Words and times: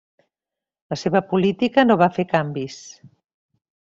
La 0.93 0.97
seva 1.01 1.21
política 1.33 1.85
no 1.89 1.99
va 2.03 2.09
fer 2.17 2.27
canvis. 2.33 2.79